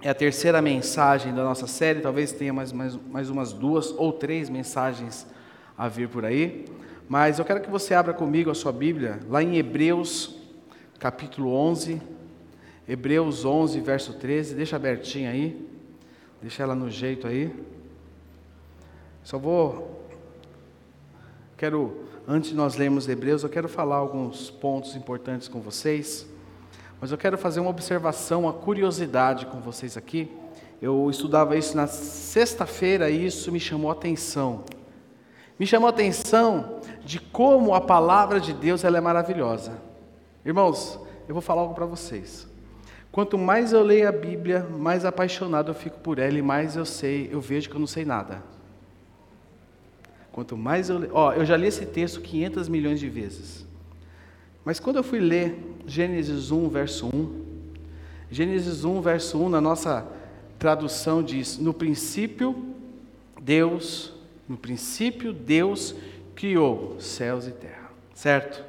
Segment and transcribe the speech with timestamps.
[0.00, 4.12] é a terceira mensagem da nossa série, talvez tenha mais, mais, mais umas duas ou
[4.12, 5.26] três mensagens
[5.76, 6.66] a vir por aí.
[7.08, 10.36] Mas eu quero que você abra comigo a sua Bíblia, lá em Hebreus,
[10.98, 12.00] capítulo 11.
[12.88, 14.54] Hebreus 11, verso 13.
[14.54, 15.68] Deixa abertinha aí.
[16.40, 17.52] Deixa ela no jeito aí.
[19.24, 20.06] Só vou.
[21.56, 26.26] Quero, antes de nós lermos Hebreus, eu quero falar alguns pontos importantes com vocês.
[27.00, 30.30] Mas eu quero fazer uma observação, uma curiosidade com vocês aqui.
[30.82, 34.64] Eu estudava isso na sexta-feira e isso me chamou a atenção.
[35.58, 39.72] Me chamou a atenção de como a palavra de Deus ela é maravilhosa.
[40.44, 40.98] Irmãos,
[41.28, 42.48] eu vou falar algo para vocês.
[43.10, 46.84] Quanto mais eu leio a Bíblia, mais apaixonado eu fico por ela e mais eu
[46.84, 48.42] sei, eu vejo que eu não sei nada.
[50.30, 53.67] Quanto mais eu leio, ó, eu já li esse texto 500 milhões de vezes.
[54.68, 57.44] Mas quando eu fui ler Gênesis 1, verso 1,
[58.30, 60.06] Gênesis 1, verso 1, na nossa
[60.58, 62.54] tradução diz: No princípio,
[63.40, 64.12] Deus,
[64.46, 65.94] no princípio, Deus
[66.34, 68.62] criou céus e terra, certo?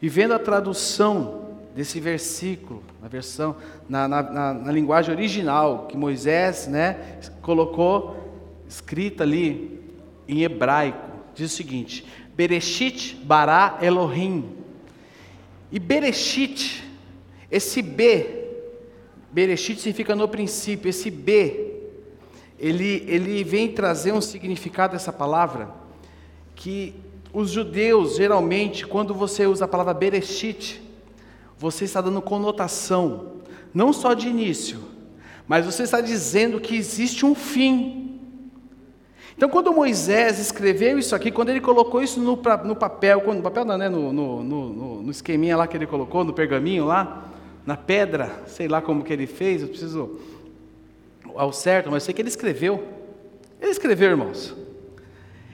[0.00, 3.56] E vendo a tradução desse versículo, na versão,
[3.86, 8.16] na, na, na, na linguagem original que Moisés, né, colocou
[8.66, 9.82] escrita ali
[10.26, 14.55] em hebraico, diz o seguinte: Bereshit bara Elohim,
[15.70, 16.84] e Bereshit,
[17.50, 18.44] esse B,
[19.30, 21.74] Bereshit significa no princípio, esse B,
[22.58, 25.70] ele, ele vem trazer um significado dessa palavra,
[26.54, 26.94] que
[27.32, 30.82] os judeus, geralmente, quando você usa a palavra Bereshit,
[31.58, 33.32] você está dando conotação,
[33.74, 34.80] não só de início,
[35.46, 38.15] mas você está dizendo que existe um fim
[39.36, 43.64] então, quando Moisés escreveu isso aqui, quando ele colocou isso no, no papel, no papel
[43.66, 47.30] não, né, no, no, no, no esqueminha lá que ele colocou, no pergaminho lá,
[47.66, 50.18] na pedra, sei lá como que ele fez, eu preciso
[51.34, 52.82] ao certo, mas eu sei que ele escreveu.
[53.60, 54.56] Ele escreveu, irmãos.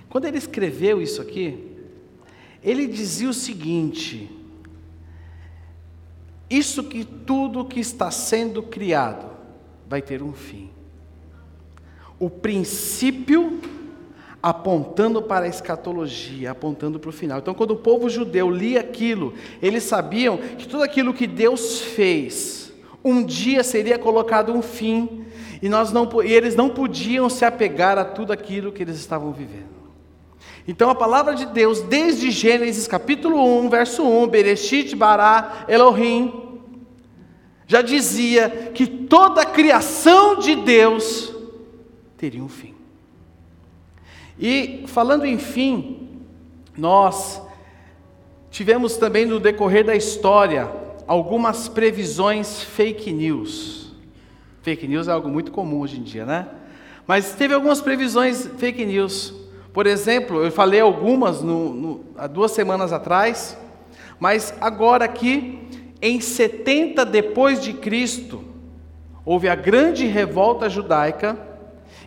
[0.09, 1.73] Quando ele escreveu isso aqui,
[2.63, 4.31] ele dizia o seguinte:
[6.49, 9.29] Isso que tudo que está sendo criado
[9.89, 10.71] vai ter um fim
[12.23, 13.61] o princípio
[14.43, 17.39] apontando para a escatologia, apontando para o final.
[17.39, 22.73] Então, quando o povo judeu lia aquilo, eles sabiam que tudo aquilo que Deus fez,
[23.05, 25.25] um dia seria colocado um fim,
[25.63, 29.33] e, nós não, e eles não podiam se apegar a tudo aquilo que eles estavam
[29.33, 29.71] vivendo.
[30.67, 36.61] Então a palavra de Deus, desde Gênesis capítulo 1, verso 1, Bereshit bara Elohim,
[37.67, 41.33] já dizia que toda a criação de Deus
[42.17, 42.72] teria um fim.
[44.43, 46.09] E falando em fim,
[46.77, 47.41] nós
[48.51, 50.69] tivemos também no decorrer da história
[51.07, 53.93] algumas previsões fake news.
[54.61, 56.49] Fake news é algo muito comum hoje em dia, né?
[57.07, 59.33] Mas teve algumas previsões fake news.
[59.73, 63.57] Por exemplo, eu falei algumas no, no, há duas semanas atrás,
[64.19, 65.69] mas agora aqui,
[66.01, 68.43] em 70 depois de Cristo,
[69.25, 71.52] houve a grande revolta judaica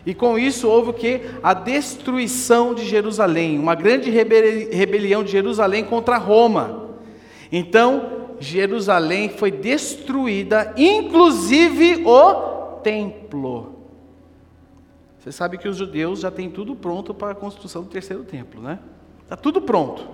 [0.06, 1.20] e com isso houve o que?
[1.42, 6.90] A destruição de Jerusalém, uma grande rebelião de Jerusalém contra Roma.
[7.50, 13.74] Então, Jerusalém foi destruída, inclusive o templo.
[15.18, 18.62] Você sabe que os judeus já têm tudo pronto para a construção do terceiro templo,
[18.62, 18.78] né?
[19.24, 20.08] Está tudo pronto,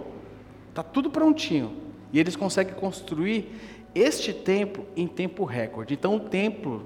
[0.71, 1.77] está tudo prontinho.
[2.15, 3.51] E eles conseguem construir
[3.95, 5.93] este templo em tempo recorde.
[5.93, 6.85] Então, o templo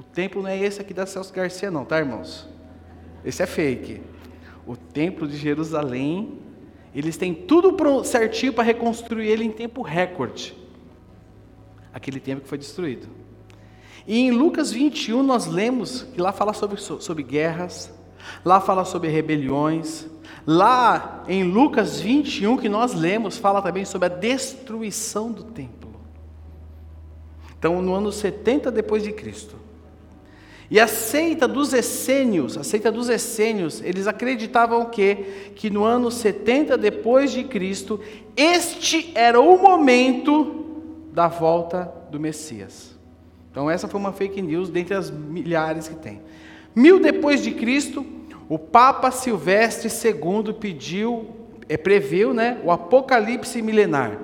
[0.00, 2.48] o templo não é esse aqui da Celso Garcia, não, tá, irmãos?
[3.22, 4.00] Esse é fake.
[4.66, 6.38] O templo de Jerusalém,
[6.94, 10.56] eles têm tudo certinho para reconstruir ele em tempo recorde.
[11.92, 13.08] Aquele templo que foi destruído.
[14.06, 17.92] E em Lucas 21 nós lemos que lá fala sobre, sobre guerras,
[18.42, 20.06] lá fala sobre rebeliões,
[20.46, 25.90] lá em Lucas 21 que nós lemos fala também sobre a destruição do templo.
[27.58, 29.60] Então, no ano 70 depois de Cristo,
[30.70, 36.12] e a seita dos essênios, a seita dos essênios, eles acreditavam que que no ano
[36.12, 37.98] 70 depois de Cristo,
[38.36, 40.64] este era o momento
[41.12, 42.96] da volta do Messias.
[43.50, 46.22] Então essa foi uma fake news dentre as milhares que tem.
[46.72, 48.06] Mil depois de Cristo,
[48.48, 51.30] o Papa Silvestre II pediu,
[51.68, 54.18] é, previu, né, o Apocalipse milenar.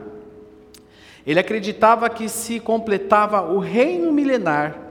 [1.27, 4.86] Ele acreditava que se completava o reino milenar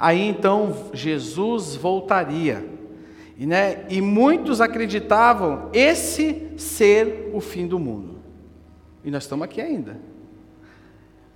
[0.00, 2.68] aí então Jesus voltaria.
[3.38, 8.18] E, né, e muitos acreditavam esse ser o fim do mundo.
[9.04, 10.00] E nós estamos aqui ainda.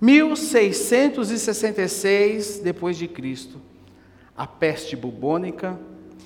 [0.01, 3.61] 1666 depois de Cristo,
[4.35, 5.79] a peste bubônica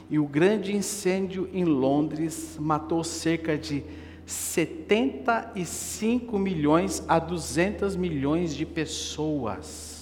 [0.10, 3.84] e o grande incêndio em Londres matou cerca de
[4.26, 9.99] 75 milhões a 200 milhões de pessoas.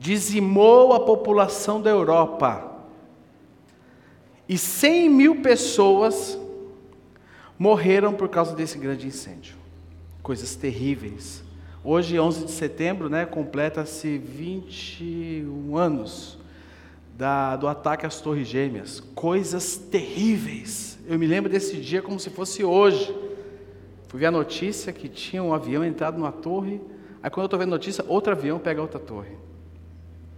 [0.00, 2.72] Dizimou a população da Europa.
[4.48, 6.38] E 100 mil pessoas
[7.58, 9.54] morreram por causa desse grande incêndio.
[10.22, 11.44] Coisas terríveis.
[11.84, 16.38] Hoje, 11 de setembro, né, completa-se 21 anos
[17.14, 19.00] da, do ataque às Torres Gêmeas.
[19.14, 20.98] Coisas terríveis.
[21.06, 23.14] Eu me lembro desse dia como se fosse hoje.
[24.08, 26.80] Fui ver a notícia que tinha um avião entrado numa torre.
[27.22, 29.49] Aí, quando eu estou vendo a notícia, outro avião pega outra torre.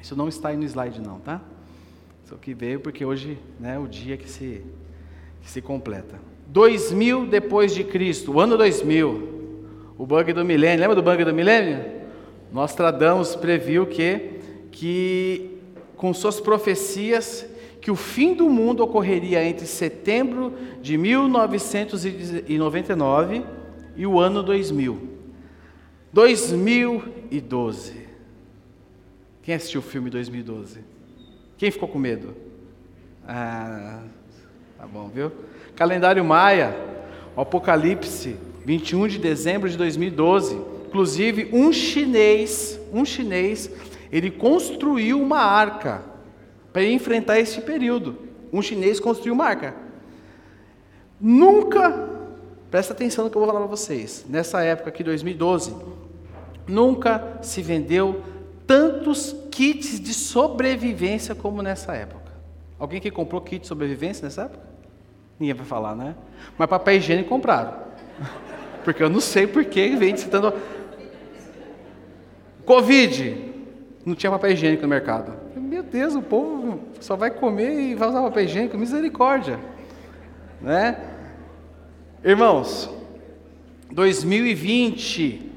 [0.02, 1.40] Isso não está aí no slide, não, tá?
[2.24, 4.60] Isso aqui veio porque hoje é né, o dia que se,
[5.40, 6.18] que se completa.
[6.48, 9.62] 2000 depois de Cristo, o ano 2000,
[9.96, 10.80] o bug do milênio.
[10.80, 11.84] Lembra do bug do milênio?
[12.52, 14.40] Nostradamus previu que,
[14.72, 15.56] que
[15.96, 17.46] com suas profecias,
[17.80, 20.52] que o fim do mundo ocorreria entre setembro
[20.82, 23.44] de 1999
[23.96, 25.10] e o ano 2000.
[26.12, 28.02] 2012.
[29.42, 30.80] Quem assistiu o filme 2012?
[31.58, 32.34] Quem ficou com medo?
[33.26, 34.04] Ah,
[34.78, 35.32] tá bom, viu?
[35.74, 36.76] Calendário Maia,
[37.36, 40.54] Apocalipse, 21 de dezembro de 2012.
[40.86, 43.68] Inclusive, um chinês, um chinês,
[44.12, 46.02] ele construiu uma arca
[46.72, 48.16] para enfrentar esse período.
[48.52, 49.74] Um chinês construiu uma arca.
[51.20, 52.08] Nunca,
[52.70, 55.74] presta atenção no que eu vou falar para vocês, nessa época aqui, 2012,
[56.68, 58.22] nunca se vendeu
[58.72, 62.32] tantos kits de sobrevivência como nessa época.
[62.78, 64.64] Alguém que comprou kit de sobrevivência nessa época?
[65.38, 66.14] Ninguém vai falar, né?
[66.56, 67.74] Mas papel higiênico compraram.
[68.82, 70.54] Porque eu não sei por que vem citando.
[72.64, 73.52] Covid.
[74.06, 75.34] Não tinha papel higiênico no mercado.
[75.54, 78.78] Meu Deus, o povo só vai comer e vai usar papel higiênico.
[78.78, 79.60] Misericórdia.
[80.62, 80.98] Né?
[82.24, 82.88] Irmãos,
[83.90, 85.51] 2020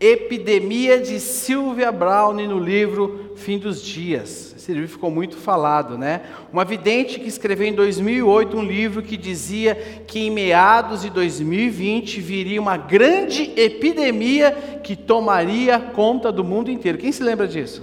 [0.00, 4.54] Epidemia de Sylvia Browne no livro Fim dos Dias.
[4.56, 6.22] Esse livro ficou muito falado, né?
[6.52, 9.74] Uma vidente que escreveu em 2008 um livro que dizia
[10.06, 14.52] que em meados de 2020 viria uma grande epidemia
[14.84, 16.98] que tomaria conta do mundo inteiro.
[16.98, 17.82] Quem se lembra disso?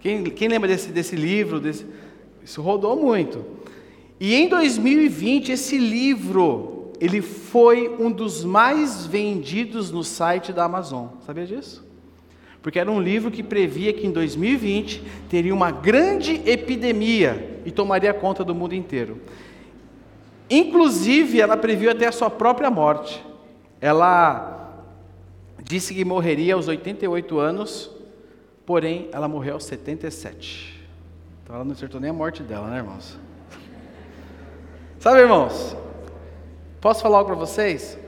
[0.00, 1.60] Quem, quem lembra desse, desse livro?
[1.60, 1.84] Desse...
[2.42, 3.44] Isso rodou muito.
[4.18, 11.08] E em 2020 esse livro ele foi um dos mais vendidos no site da Amazon.
[11.24, 11.84] Sabia disso?
[12.62, 18.12] Porque era um livro que previa que em 2020 teria uma grande epidemia e tomaria
[18.12, 19.20] conta do mundo inteiro.
[20.50, 23.24] Inclusive, ela previu até a sua própria morte.
[23.80, 24.82] Ela
[25.62, 27.90] disse que morreria aos 88 anos,
[28.64, 30.80] porém, ela morreu aos 77.
[31.42, 33.18] Então, ela não acertou nem a morte dela, né, irmãos?
[34.98, 35.76] Sabe, irmãos?
[36.80, 37.98] Posso falar algo para vocês?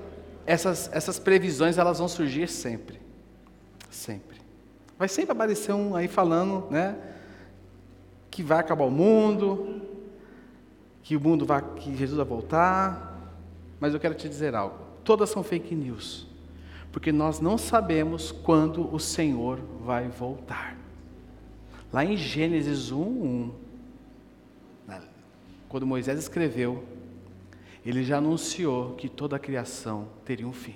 [0.46, 3.00] Essas, essas previsões elas vão surgir sempre.
[3.90, 4.38] Sempre.
[4.98, 6.96] Vai sempre aparecer um aí falando, né?
[8.30, 9.82] Que vai acabar o mundo,
[11.02, 13.34] que o mundo vai, que Jesus vai voltar.
[13.78, 14.76] Mas eu quero te dizer algo.
[15.04, 16.26] Todas são fake news.
[16.90, 20.76] Porque nós não sabemos quando o Senhor vai voltar.
[21.92, 23.50] Lá em Gênesis 1, 1,
[25.68, 26.82] quando Moisés escreveu
[27.88, 30.74] ele já anunciou que toda a criação teria um fim.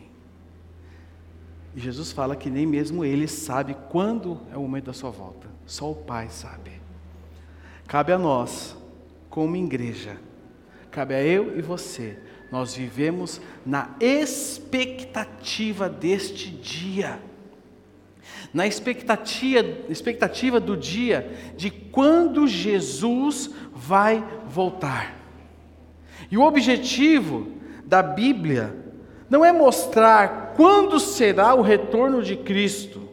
[1.77, 5.47] E Jesus fala que nem mesmo ele sabe quando é o momento da sua volta,
[5.67, 6.81] só o Pai sabe.
[7.87, 8.75] Cabe a nós,
[9.29, 10.17] como igreja,
[10.91, 12.19] cabe a eu e você,
[12.51, 17.21] nós vivemos na expectativa deste dia.
[18.55, 25.22] Na expectativa, expectativa do dia de quando Jesus vai voltar.
[26.33, 27.47] E o objetivo
[27.85, 28.75] da Bíblia
[29.29, 33.07] não é mostrar quando será o retorno de Cristo,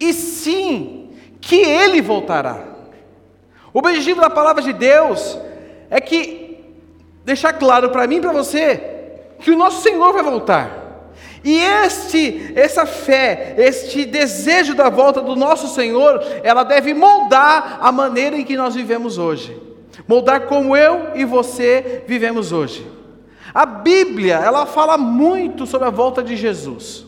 [0.00, 1.10] e sim
[1.42, 2.64] que ele voltará.
[3.70, 5.38] O objetivo da palavra de Deus
[5.90, 6.64] é que
[7.22, 8.80] deixar claro para mim e para você
[9.40, 11.10] que o nosso Senhor vai voltar.
[11.44, 17.92] E este, essa fé, este desejo da volta do nosso Senhor, ela deve moldar a
[17.92, 19.67] maneira em que nós vivemos hoje
[20.08, 22.84] moldar como eu e você vivemos hoje.
[23.52, 27.06] A Bíblia, ela fala muito sobre a volta de Jesus,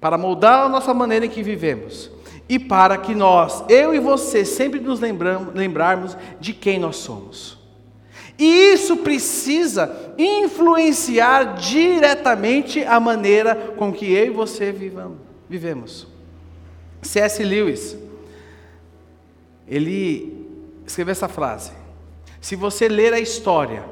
[0.00, 2.10] para moldar a nossa maneira em que vivemos
[2.48, 7.58] e para que nós, eu e você, sempre nos lembrarmos de quem nós somos.
[8.38, 14.72] E isso precisa influenciar diretamente a maneira com que eu e você
[15.48, 16.06] vivemos.
[17.02, 17.44] C.S.
[17.44, 17.96] Lewis,
[19.68, 20.39] ele
[20.90, 21.72] escreveu essa frase:
[22.40, 23.84] Se você ler a história,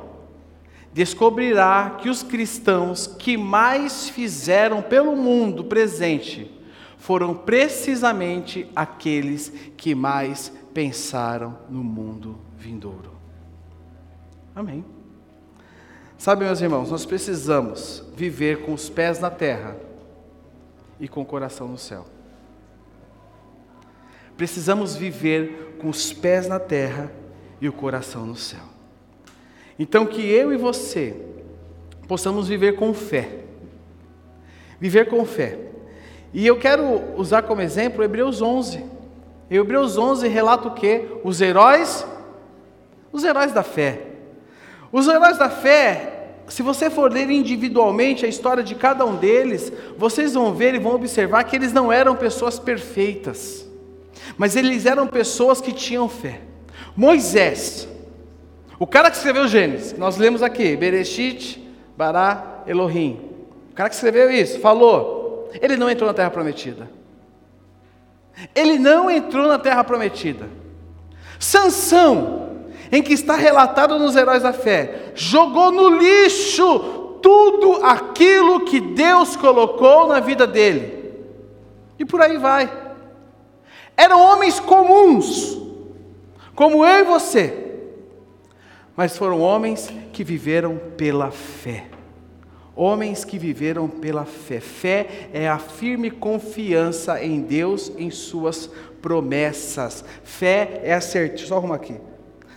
[0.92, 6.50] descobrirá que os cristãos que mais fizeram pelo mundo presente
[6.98, 13.12] foram precisamente aqueles que mais pensaram no mundo vindouro.
[14.54, 14.84] Amém.
[16.16, 19.76] Sabe, meus irmãos, nós precisamos viver com os pés na terra
[20.98, 22.04] e com o coração no céu.
[24.38, 27.12] Precisamos viver com os pés na terra
[27.60, 28.62] e o coração no céu.
[29.76, 31.14] Então, que eu e você
[32.06, 33.40] possamos viver com fé.
[34.80, 35.58] Viver com fé.
[36.32, 38.84] E eu quero usar como exemplo Hebreus 11.
[39.50, 41.06] Hebreus 11 relata o que?
[41.24, 42.06] Os heróis,
[43.10, 44.02] os heróis da fé.
[44.92, 49.72] Os heróis da fé, se você for ler individualmente a história de cada um deles,
[49.96, 53.67] vocês vão ver e vão observar que eles não eram pessoas perfeitas,
[54.36, 56.40] mas eles eram pessoas que tinham fé.
[56.96, 57.88] Moisés,
[58.78, 61.62] o cara que escreveu Gênesis, nós lemos aqui, Bereshit,
[61.96, 63.20] Bará, Elohim.
[63.70, 66.88] O cara que escreveu isso, falou, ele não entrou na terra prometida.
[68.54, 70.48] Ele não entrou na terra prometida.
[71.38, 78.80] Sansão, em que está relatado nos heróis da fé, jogou no lixo tudo aquilo que
[78.80, 81.14] Deus colocou na vida dele.
[81.98, 82.87] E por aí vai.
[83.98, 85.58] Eram homens comuns,
[86.54, 87.52] como eu e você,
[88.96, 91.86] mas foram homens que viveram pela fé.
[92.76, 94.60] Homens que viveram pela fé.
[94.60, 98.70] Fé é a firme confiança em Deus, em Suas
[99.02, 100.04] promessas.
[100.22, 101.48] Fé é a certeza.
[101.48, 101.96] Só arruma aqui.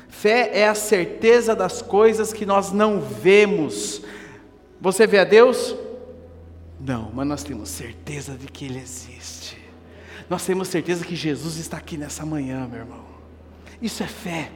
[0.10, 4.04] Fé é a certeza das coisas que nós não vemos.
[4.80, 5.76] Você vê a Deus?
[6.80, 9.41] Não, mas nós temos certeza de que Ele existe.
[10.32, 13.04] Nós temos certeza que Jesus está aqui nessa manhã, meu irmão.
[13.82, 14.50] Isso é fé.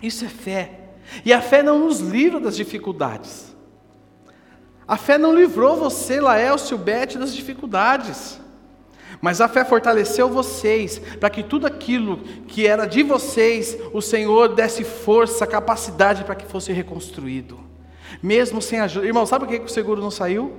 [0.00, 0.78] Isso é fé.
[1.24, 3.52] E a fé não nos livra das dificuldades.
[4.86, 8.40] A fé não livrou você, Laelcio, Bete, das dificuldades.
[9.20, 14.54] Mas a fé fortaleceu vocês, para que tudo aquilo que era de vocês, o Senhor
[14.54, 17.58] desse força, capacidade para que fosse reconstruído.
[18.22, 19.04] Mesmo sem ajuda.
[19.04, 20.54] Irmão, sabe por que o seguro não saiu?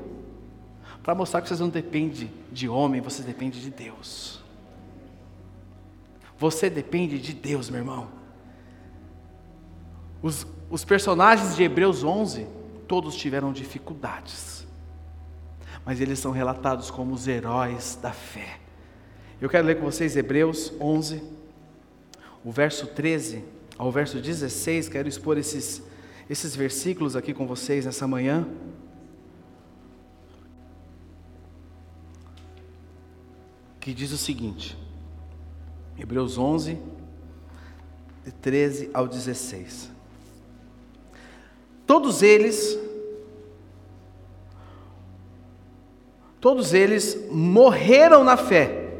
[1.01, 4.41] Para mostrar que vocês não dependem de homem, vocês dependem de Deus.
[6.37, 8.09] Você depende de Deus, meu irmão.
[10.21, 12.47] Os, os personagens de Hebreus 11,
[12.87, 14.61] todos tiveram dificuldades
[15.85, 18.59] mas eles são relatados como os heróis da fé.
[19.39, 21.21] Eu quero ler com vocês Hebreus 11,
[22.43, 23.43] o verso 13
[23.77, 25.81] ao verso 16, quero expor esses,
[26.29, 28.47] esses versículos aqui com vocês nessa manhã.
[33.81, 34.77] Que diz o seguinte,
[35.99, 36.77] Hebreus 11,
[38.23, 39.91] de 13 ao 16.
[41.85, 42.79] Todos eles
[46.39, 48.95] Todos eles morreram na fé.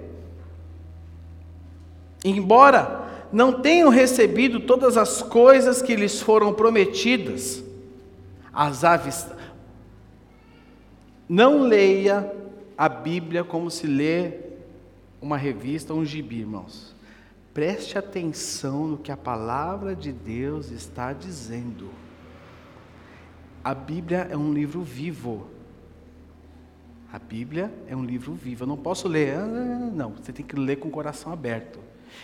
[2.23, 7.63] Embora não tenham recebido todas as coisas que lhes foram prometidas,
[8.53, 9.25] as aves.
[11.27, 12.31] Não leia
[12.77, 14.40] a Bíblia como se lê
[15.21, 16.95] uma revista um gibi, irmãos.
[17.53, 21.89] Preste atenção no que a palavra de Deus está dizendo.
[23.63, 25.47] A Bíblia é um livro vivo.
[27.11, 28.63] A Bíblia é um livro vivo.
[28.63, 31.79] Eu não posso ler, ah, não, você tem que ler com o coração aberto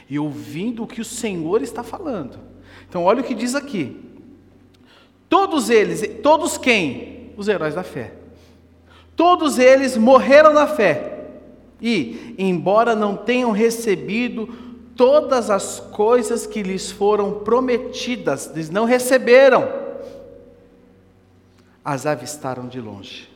[0.10, 2.40] e ouvindo o que o Senhor está falando.
[2.90, 4.02] Então, olha o que diz aqui.
[5.30, 7.34] Todos eles, todos quem?
[7.36, 8.14] Os heróis da fé.
[9.16, 11.17] Todos eles morreram na fé.
[11.82, 14.48] E, embora não tenham recebido
[14.96, 19.68] todas as coisas que lhes foram prometidas, eles não receberam,
[21.86, 23.30] as avistaram de longe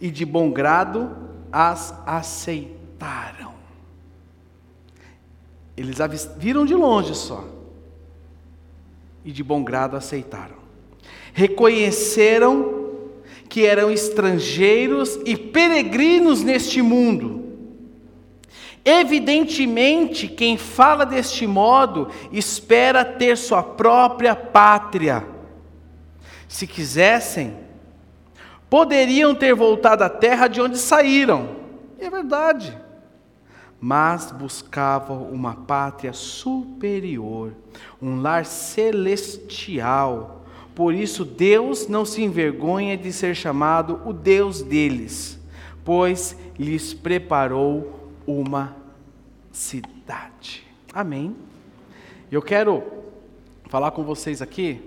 [0.00, 1.16] e de bom grado
[1.50, 3.54] as aceitaram.
[5.76, 5.98] Eles
[6.36, 7.44] viram de longe só
[9.24, 10.56] e de bom grado aceitaram.
[11.32, 12.77] Reconheceram
[13.48, 17.46] que eram estrangeiros e peregrinos neste mundo.
[18.84, 25.26] Evidentemente, quem fala deste modo espera ter sua própria pátria.
[26.46, 27.54] Se quisessem,
[28.70, 31.56] Poderiam ter voltado à terra de onde saíram,
[31.98, 32.76] é verdade,
[33.80, 37.54] mas buscavam uma pátria superior,
[38.00, 40.37] um lar celestial.
[40.78, 45.36] Por isso, Deus não se envergonha de ser chamado o Deus deles,
[45.84, 48.76] pois lhes preparou uma
[49.50, 50.64] cidade.
[50.94, 51.34] Amém.
[52.30, 52.84] Eu quero
[53.68, 54.80] falar com vocês aqui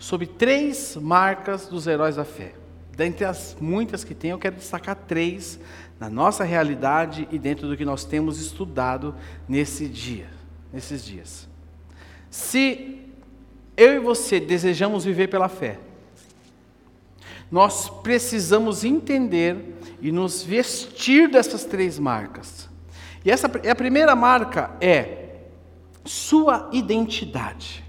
[0.00, 2.52] sobre três marcas dos heróis da fé.
[2.96, 5.60] Dentre as muitas que tem, eu quero destacar três
[6.00, 9.14] na nossa realidade e dentro do que nós temos estudado
[9.48, 10.26] nesse dia,
[10.72, 11.48] nesses dias.
[12.28, 13.03] Se
[13.76, 15.78] eu e você desejamos viver pela fé,
[17.50, 22.68] nós precisamos entender e nos vestir dessas três marcas.
[23.24, 25.24] E essa a primeira marca é
[26.04, 27.84] sua identidade,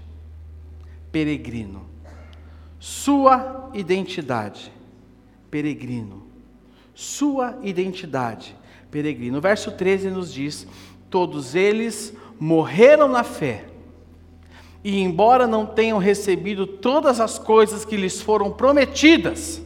[1.12, 1.84] peregrino.
[2.78, 4.72] Sua identidade,
[5.50, 6.24] peregrino.
[6.94, 8.56] Sua identidade,
[8.90, 9.38] peregrino.
[9.38, 10.66] O verso 13 nos diz:
[11.10, 13.64] Todos eles morreram na fé,
[14.82, 19.62] e embora não tenham recebido todas as coisas que lhes foram prometidas,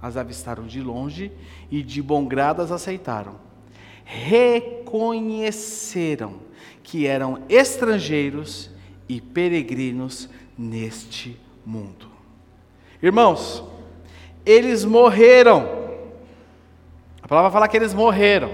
[0.00, 1.30] as avistaram de longe
[1.70, 3.34] e de bom grado as aceitaram.
[4.04, 6.46] Reconheceram
[6.82, 8.70] que eram estrangeiros
[9.08, 12.06] e peregrinos neste mundo.
[13.02, 13.64] Irmãos,
[14.44, 15.68] eles morreram.
[17.20, 18.52] A palavra fala que eles morreram.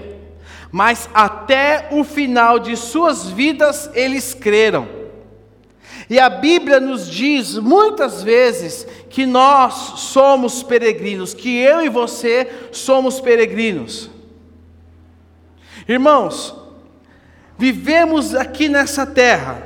[0.71, 5.02] Mas até o final de suas vidas eles creram.
[6.13, 12.67] E a Bíblia nos diz muitas vezes que nós somos peregrinos, que eu e você
[12.71, 14.11] somos peregrinos.
[15.87, 16.55] Irmãos,
[17.57, 19.63] vivemos aqui nessa terra,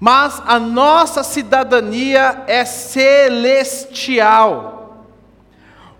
[0.00, 3.76] mas a nossa cidadania é celestial.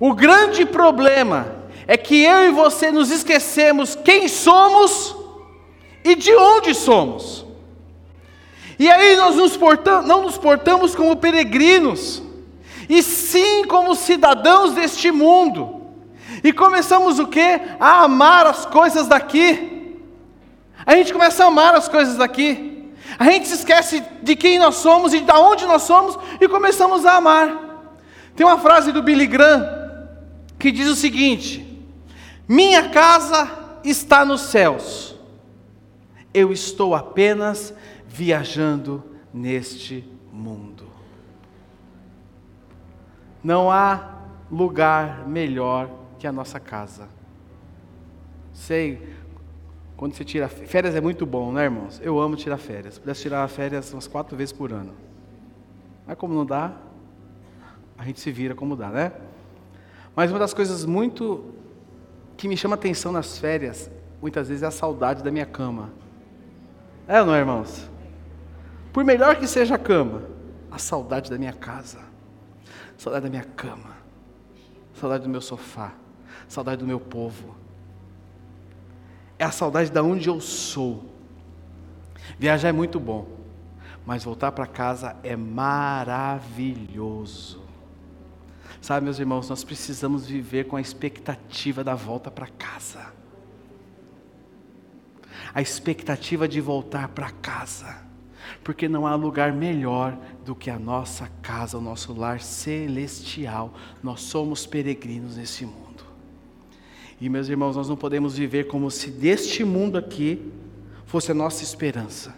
[0.01, 5.15] O grande problema é que eu e você nos esquecemos quem somos
[6.03, 7.46] e de onde somos.
[8.79, 12.23] E aí nós nos portamos, não nos portamos como peregrinos,
[12.89, 15.83] e sim como cidadãos deste mundo.
[16.45, 17.61] E começamos o que?
[17.81, 19.99] A amar as coisas daqui.
[20.85, 22.93] A gente começa a amar as coisas daqui.
[23.19, 27.07] A gente se esquece de quem nós somos e de onde nós somos e começamos
[27.07, 27.67] a amar.
[28.35, 29.67] Tem uma frase do Billy Graham
[30.59, 31.67] que diz o seguinte:
[32.47, 33.51] Minha casa
[33.83, 35.17] está nos céus,
[36.35, 37.73] eu estou apenas
[38.17, 40.03] viajando neste
[40.33, 40.87] mundo.
[43.45, 47.11] Não há lugar melhor que a nossa casa.
[48.55, 49.15] Sei,
[49.99, 52.01] quando você tira férias é muito bom, né, irmãos?
[52.03, 52.95] Eu amo tirar férias.
[52.95, 54.95] Se pudesse tirar férias umas quatro vezes por ano.
[56.07, 56.73] Mas como não dá,
[57.99, 59.13] a gente se vira como dá, né?
[60.15, 61.53] Mas uma das coisas muito
[62.35, 63.91] que me chama atenção nas férias,
[64.23, 65.93] muitas vezes é a saudade da minha cama.
[67.07, 67.95] É ou não é, irmãos?
[68.97, 70.23] Por melhor que seja a cama,
[70.71, 71.99] a saudade da minha casa,
[72.97, 73.95] saudade da minha cama,
[74.95, 75.93] saudade do meu sofá,
[76.49, 77.55] saudade do meu povo
[79.39, 81.15] é a saudade de onde eu sou.
[82.39, 83.29] Viajar é muito bom,
[84.07, 86.47] mas voltar para casa é maravilhoso.
[88.81, 93.13] Sabe, meus irmãos, nós precisamos viver com a expectativa da volta para casa.
[95.53, 98.06] A expectativa de voltar para casa.
[98.63, 103.75] Porque não há lugar melhor do que a nossa casa, o nosso lar celestial.
[104.03, 105.87] Nós somos peregrinos nesse mundo.
[107.21, 110.53] E meus irmãos, nós não podemos viver como se deste mundo aqui
[111.07, 112.35] fosse a nossa esperança.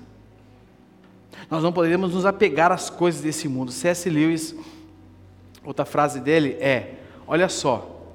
[1.51, 3.73] Nós não podemos nos apegar às coisas desse mundo.
[3.73, 4.09] C.S.
[4.09, 4.55] Lewis,
[5.65, 8.13] outra frase dele é: olha só,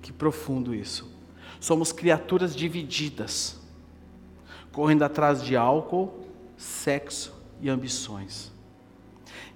[0.00, 1.10] que profundo isso.
[1.60, 3.58] Somos criaturas divididas,
[4.70, 6.27] correndo atrás de álcool,
[6.58, 8.52] sexo e ambições,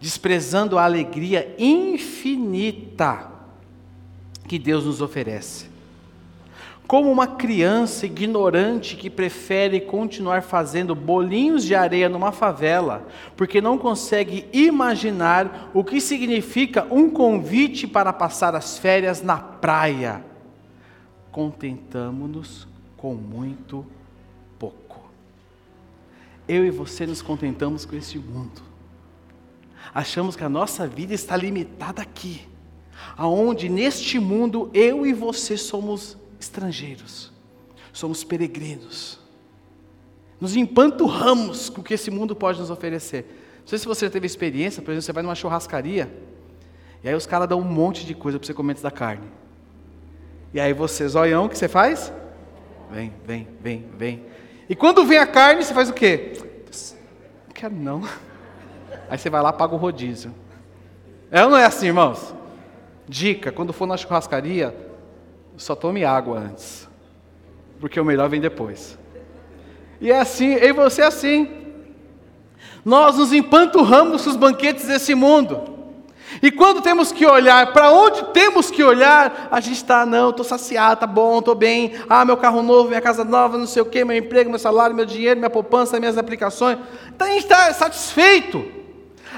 [0.01, 3.31] desprezando a alegria infinita
[4.49, 5.73] que Deus nos oferece
[6.93, 13.79] como uma criança ignorante que prefere continuar fazendo bolinhos de areia numa favela, porque não
[13.79, 20.23] consegue imaginar o que significa um convite para passar as férias na praia.
[21.31, 23.87] Contentamos-nos com muito.
[26.53, 28.61] Eu e você nos contentamos com este mundo.
[29.95, 32.47] Achamos que a nossa vida está limitada aqui,
[33.17, 37.33] aonde neste mundo eu e você somos estrangeiros,
[37.91, 39.19] somos peregrinos.
[40.39, 43.25] Nos empanturramos com o que esse mundo pode nos oferecer.
[43.61, 46.15] Não sei se você já teve experiência, por exemplo, você vai numa churrascaria,
[47.03, 49.27] e aí os caras dão um monte de coisa para você comer antes da carne.
[50.53, 52.13] E aí você, zoião, o que você faz?
[52.91, 54.32] Vem, vem, vem, vem.
[54.69, 56.33] E quando vem a carne, você faz o quê?
[57.47, 58.03] Não quero não.
[59.09, 60.35] Aí você vai lá paga o rodízio.
[61.31, 62.35] É ou não é assim, irmãos?
[63.09, 64.75] Dica, quando for na churrascaria,
[65.57, 66.89] só tome água antes,
[67.81, 68.99] porque o melhor vem depois.
[70.01, 71.49] E é assim, e você é assim.
[72.85, 75.82] Nós nos empanturramos com os banquetes desse mundo.
[76.43, 80.45] E quando temos que olhar, para onde temos que olhar, a gente está, não, estou
[80.45, 83.87] saciado, está bom, estou bem, ah, meu carro novo, minha casa nova, não sei o
[83.87, 86.79] quê, meu emprego, meu salário, meu dinheiro, minha poupança, minhas aplicações.
[87.15, 88.65] Então a gente está satisfeito.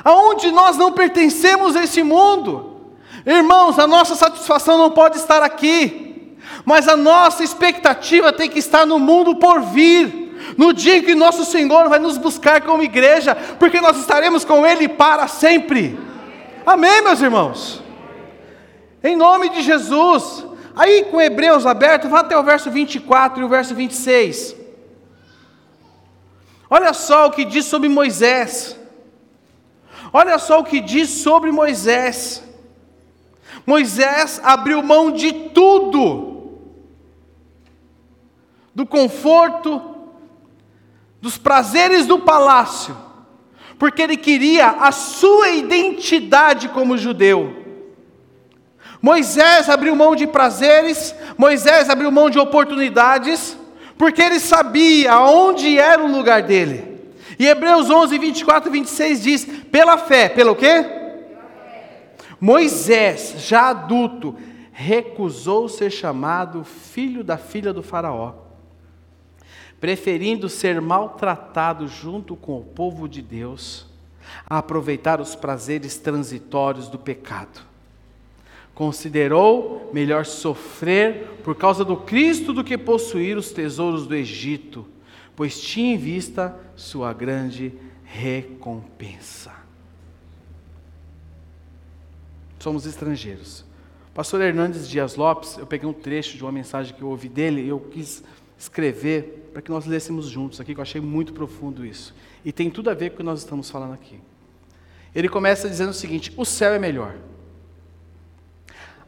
[0.03, 2.81] Aonde nós não pertencemos a esse mundo.
[3.27, 8.87] Irmãos, a nossa satisfação não pode estar aqui, mas a nossa expectativa tem que estar
[8.87, 10.25] no mundo por vir
[10.57, 14.67] no dia em que nosso Senhor vai nos buscar como igreja, porque nós estaremos com
[14.67, 15.99] Ele para sempre.
[16.67, 17.83] Amém, meus irmãos?
[19.03, 20.47] Em nome de Jesus.
[20.75, 24.57] Aí com Hebreus aberto, vá até o verso 24 e o verso 26.
[26.71, 28.77] Olha só o que diz sobre Moisés.
[30.13, 32.43] Olha só o que diz sobre Moisés.
[33.67, 36.59] Moisés abriu mão de tudo,
[38.75, 39.81] do conforto,
[41.21, 42.97] dos prazeres do palácio,
[43.79, 47.63] porque ele queria a sua identidade como judeu.
[49.01, 53.57] Moisés abriu mão de prazeres, Moisés abriu mão de oportunidades,
[53.99, 57.13] porque ele sabia onde era o lugar dele.
[57.39, 60.85] E Hebreus 11, 24 e 26 diz: pela fé, pelo quê?
[62.41, 64.37] Moisés, já adulto,
[64.73, 68.44] recusou ser chamado filho da filha do Faraó
[69.85, 73.85] preferindo ser maltratado junto com o povo de Deus,
[74.47, 77.61] a aproveitar os prazeres transitórios do pecado.
[78.75, 84.87] Considerou melhor sofrer por causa do Cristo do que possuir os tesouros do Egito,
[85.37, 87.71] pois tinha em vista sua grande
[88.05, 89.53] recompensa.
[92.59, 93.67] Somos estrangeiros.
[94.15, 97.61] Pastor Hernandes Dias Lopes, eu peguei um trecho de uma mensagem que eu ouvi dele
[97.61, 98.25] e eu quis
[98.65, 102.15] escrever para que nós lêssemos juntos aqui, que eu achei muito profundo isso.
[102.45, 104.19] E tem tudo a ver com o que nós estamos falando aqui.
[105.15, 107.15] Ele começa dizendo o seguinte: o céu é melhor.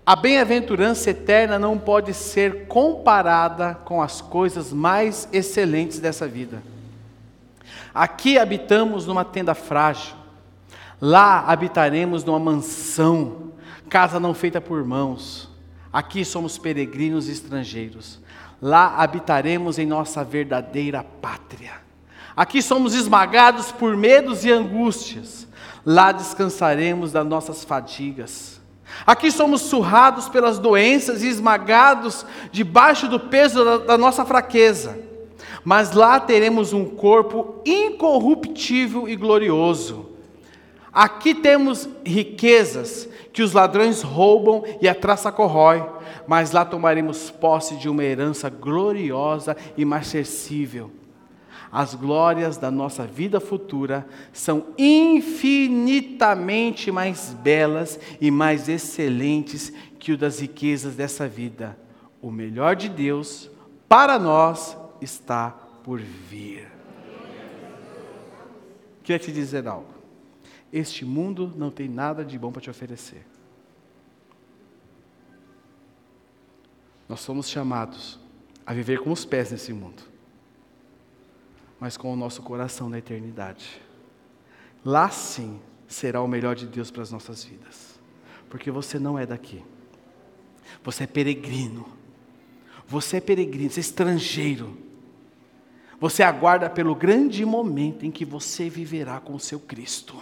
[0.04, 6.62] A bem-aventurança eterna não pode ser comparada com as coisas mais excelentes dessa vida.
[7.92, 10.14] Aqui habitamos numa tenda frágil,
[11.00, 13.52] lá habitaremos numa mansão,
[13.88, 15.50] casa não feita por mãos.
[15.92, 18.20] Aqui somos peregrinos e estrangeiros
[18.60, 21.72] lá habitaremos em nossa verdadeira pátria.
[22.36, 25.48] Aqui somos esmagados por medos e angústias,
[25.84, 28.60] lá descansaremos das nossas fadigas.
[29.06, 34.98] Aqui somos surrados pelas doenças e esmagados debaixo do peso da, da nossa fraqueza,
[35.64, 40.15] mas lá teremos um corpo incorruptível e glorioso.
[40.96, 45.84] Aqui temos riquezas que os ladrões roubam e a traça corrói
[46.26, 50.90] mas lá tomaremos posse de uma herança gloriosa e marcessível.
[51.70, 60.18] As glórias da nossa vida futura são infinitamente mais belas e mais excelentes que o
[60.18, 61.76] das riquezas dessa vida.
[62.22, 63.50] O melhor de Deus
[63.88, 65.50] para nós está
[65.82, 66.68] por vir.
[69.02, 69.95] Queria te dizer algo.
[70.72, 73.24] Este mundo não tem nada de bom para te oferecer.
[77.08, 78.18] Nós somos chamados
[78.64, 80.02] a viver com os pés nesse mundo,
[81.78, 83.80] mas com o nosso coração na eternidade.
[84.84, 88.00] Lá sim será o melhor de Deus para as nossas vidas,
[88.50, 89.62] porque você não é daqui,
[90.82, 91.86] você é peregrino,
[92.88, 94.86] você é peregrino, você é estrangeiro.
[95.98, 100.20] Você aguarda pelo grande momento em que você viverá com o seu Cristo,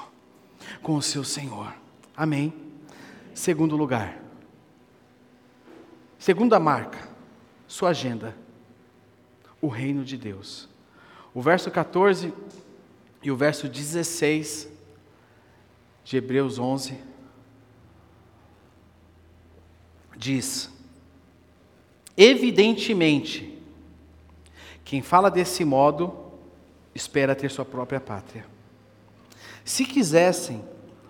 [0.83, 1.74] com o seu Senhor.
[2.16, 2.53] Amém?
[3.35, 4.24] Segundo lugar,
[6.24, 7.07] Segunda marca,
[7.68, 8.35] sua agenda,
[9.61, 10.66] o reino de Deus.
[11.35, 12.33] O verso 14
[13.22, 14.66] e o verso 16
[16.03, 16.96] de Hebreus 11
[20.16, 20.72] diz:
[22.16, 23.62] Evidentemente,
[24.83, 26.33] quem fala desse modo
[26.94, 28.46] espera ter sua própria pátria.
[29.64, 30.62] Se quisessem,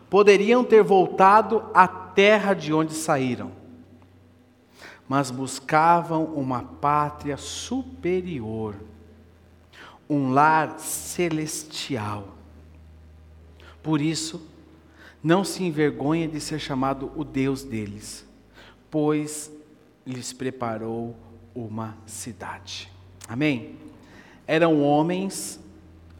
[0.08, 3.64] poderiam ter voltado à terra de onde saíram
[5.08, 8.74] mas buscavam uma pátria superior,
[10.08, 12.28] um lar celestial.
[13.82, 14.46] Por isso,
[15.22, 18.26] não se envergonhe de ser chamado o Deus deles,
[18.90, 19.50] pois
[20.06, 21.14] lhes preparou
[21.54, 22.90] uma cidade.
[23.28, 23.76] Amém?
[24.46, 25.60] Eram homens,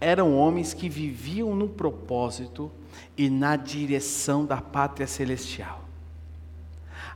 [0.05, 2.71] eram homens que viviam no propósito
[3.17, 5.85] e na direção da pátria celestial.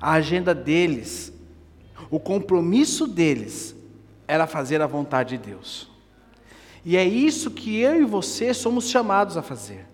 [0.00, 1.32] A agenda deles
[2.10, 3.76] o compromisso deles
[4.26, 5.90] era fazer a vontade de Deus.
[6.84, 9.86] E é isso que eu e você somos chamados a fazer.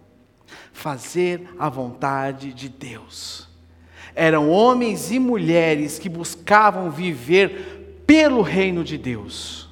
[0.72, 3.48] Fazer a vontade de Deus.
[4.14, 9.68] Eram homens e mulheres que buscavam viver pelo reino de Deus.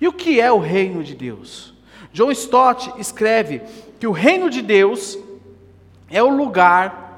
[0.00, 1.74] E o que é o reino de Deus?
[2.12, 3.62] John Stott escreve
[3.98, 5.18] que o reino de Deus
[6.10, 7.08] é o lugar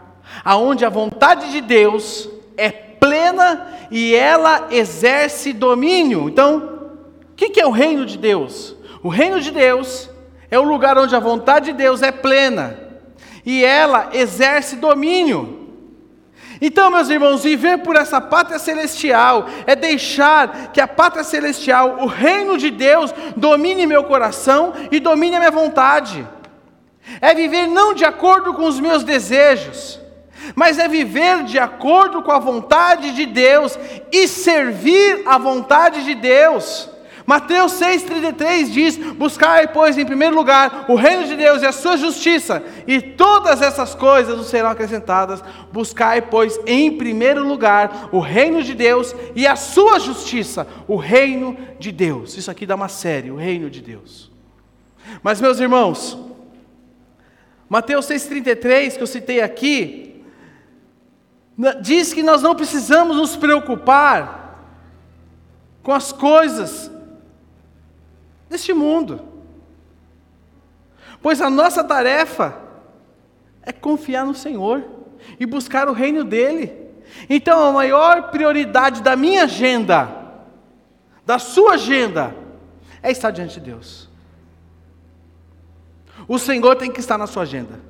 [0.44, 6.28] aonde a vontade de Deus é plena e ela exerce domínio.
[6.28, 6.90] Então,
[7.30, 8.76] o que é o reino de Deus?
[9.02, 10.10] O reino de Deus
[10.50, 12.78] é o lugar onde a vontade de Deus é plena
[13.44, 15.59] e ela exerce domínio.
[16.60, 22.06] Então, meus irmãos, viver por essa pátria celestial é deixar que a pátria celestial, o
[22.06, 26.26] reino de Deus, domine meu coração e domine a minha vontade.
[27.20, 29.98] É viver não de acordo com os meus desejos,
[30.54, 33.78] mas é viver de acordo com a vontade de Deus
[34.12, 36.89] e servir a vontade de Deus.
[37.30, 41.96] Mateus 6,33 diz: Buscai, pois, em primeiro lugar o reino de Deus e a sua
[41.96, 45.40] justiça, e todas essas coisas nos serão acrescentadas.
[45.70, 51.56] Buscai, pois, em primeiro lugar o reino de Deus e a sua justiça, o reino
[51.78, 52.36] de Deus.
[52.36, 54.28] Isso aqui dá uma série, o reino de Deus.
[55.22, 56.18] Mas, meus irmãos,
[57.68, 60.24] Mateus 6,33, que eu citei aqui,
[61.80, 64.66] diz que nós não precisamos nos preocupar
[65.80, 66.90] com as coisas
[68.50, 69.20] deste mundo.
[71.22, 72.60] Pois a nossa tarefa
[73.62, 74.84] é confiar no Senhor
[75.38, 76.72] e buscar o reino dele.
[77.28, 80.10] Então, a maior prioridade da minha agenda,
[81.24, 82.34] da sua agenda,
[83.02, 84.08] é estar diante de Deus.
[86.26, 87.80] O Senhor tem que estar na sua agenda.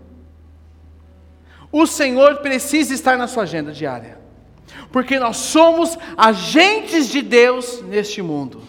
[1.72, 4.18] O Senhor precisa estar na sua agenda diária.
[4.92, 8.62] Porque nós somos agentes de Deus neste mundo.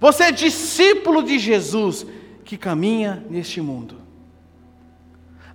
[0.00, 2.06] Você é discípulo de Jesus
[2.44, 3.96] que caminha neste mundo.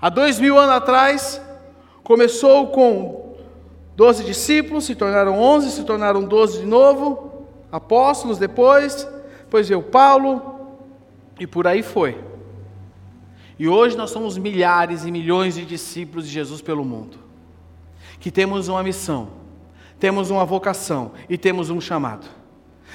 [0.02, 1.42] Há dois mil anos atrás,
[2.04, 3.38] começou com
[3.96, 9.08] doze discípulos, se tornaram onze, se tornaram doze de novo, apóstolos depois,
[9.42, 10.78] depois veio Paulo,
[11.40, 12.18] e por aí foi.
[13.60, 17.18] E hoje nós somos milhares e milhões de discípulos de Jesus pelo mundo,
[18.20, 19.28] que temos uma missão,
[20.00, 22.39] temos uma vocação e temos um chamado.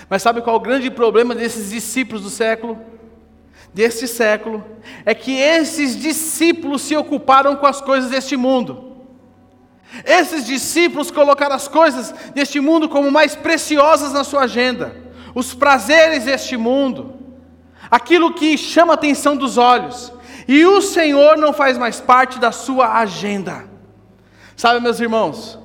[0.09, 2.79] Mas sabe qual é o grande problema desses discípulos do século?
[3.73, 4.65] Deste século,
[5.05, 8.95] é que esses discípulos se ocuparam com as coisas deste mundo.
[10.05, 14.97] Esses discípulos colocaram as coisas deste mundo como mais preciosas na sua agenda,
[15.35, 17.15] os prazeres deste mundo,
[17.91, 20.13] aquilo que chama a atenção dos olhos,
[20.49, 23.65] e o Senhor não faz mais parte da sua agenda.
[24.57, 25.59] Sabe, meus irmãos,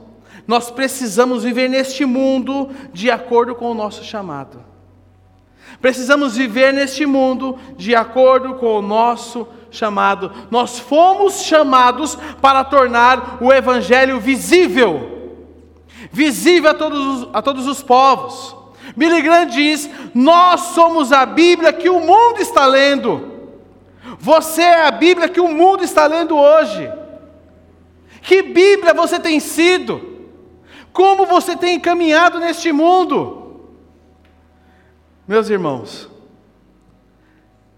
[0.49, 4.65] nós precisamos viver neste mundo de acordo com o nosso chamado.
[5.79, 10.31] Precisamos viver neste mundo de acordo com o nosso chamado.
[10.49, 15.19] Nós fomos chamados para tornar o Evangelho visível
[16.11, 18.55] visível a todos, a todos os povos.
[18.97, 23.51] Billy Graham diz: Nós somos a Bíblia que o mundo está lendo.
[24.17, 26.91] Você é a Bíblia que o mundo está lendo hoje.
[28.23, 30.08] Que Bíblia você tem sido?
[30.91, 33.69] Como você tem caminhado neste mundo?
[35.27, 36.09] Meus irmãos,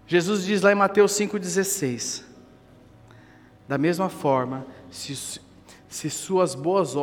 [0.06, 2.24] Jesus diz lá em Mateus 5,16:
[3.68, 5.40] Da mesma forma, se,
[5.88, 6.94] se suas boas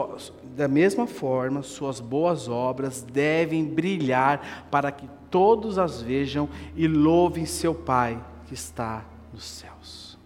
[0.55, 7.45] da mesma forma, suas boas obras devem brilhar para que todos as vejam e louvem
[7.45, 10.17] seu Pai que está nos céus.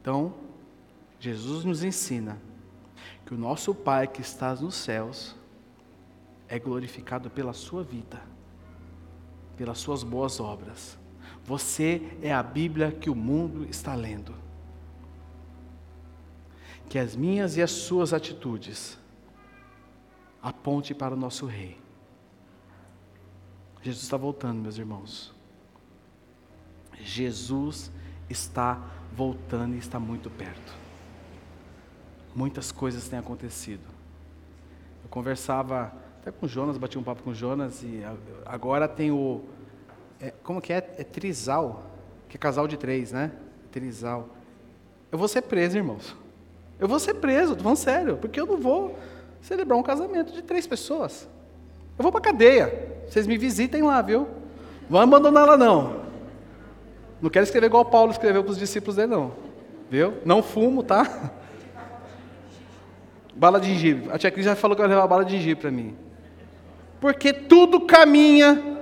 [0.00, 0.32] Então,
[1.18, 2.38] Jesus nos ensina
[3.26, 5.34] que o nosso Pai que está nos céus
[6.48, 8.22] é glorificado pela sua vida,
[9.56, 10.96] pelas suas boas obras.
[11.44, 14.32] Você é a Bíblia que o mundo está lendo.
[16.88, 18.96] Que as minhas e as suas atitudes
[20.40, 21.76] aponte para o nosso Rei.
[23.82, 25.34] Jesus está voltando, meus irmãos.
[27.00, 27.90] Jesus
[28.30, 28.80] está
[29.12, 30.85] voltando e está muito perto
[32.36, 33.80] muitas coisas têm acontecido.
[35.02, 38.02] Eu conversava até com o Jonas, bati um papo com o Jonas e
[38.44, 39.40] agora tem o.
[40.20, 40.76] É, como que é?
[40.98, 41.82] É trisal,
[42.28, 43.32] que é casal de três, né?
[43.72, 44.28] Trisal.
[45.10, 46.14] Eu vou ser preso, irmãos.
[46.78, 48.98] Eu vou ser preso, estou falando sério, porque eu não vou
[49.40, 51.26] celebrar um casamento de três pessoas.
[51.98, 53.00] Eu vou para cadeia.
[53.08, 54.28] Vocês me visitem lá, viu?
[54.90, 56.04] Vão abandonar lá não.
[57.22, 59.32] Não quero escrever igual Paulo escreveu para os discípulos dele, não.
[59.88, 60.14] Viu?
[60.24, 61.32] Não fumo, tá?
[63.36, 64.10] Bala de gengibre.
[64.10, 65.94] A tia Cris já falou que vai levar bala de gengibre para mim.
[67.00, 68.76] Porque tudo caminha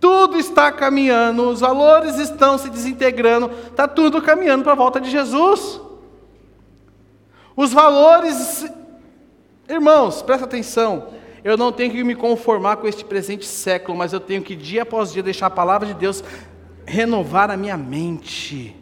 [0.00, 5.10] Tudo está caminhando, os valores estão se desintegrando, está tudo caminhando para a volta de
[5.10, 5.80] Jesus.
[7.56, 8.66] Os valores,
[9.68, 11.08] irmãos, presta atenção.
[11.42, 14.82] Eu não tenho que me conformar com este presente século, mas eu tenho que dia
[14.82, 16.22] após dia deixar a palavra de Deus
[16.84, 18.76] renovar a minha mente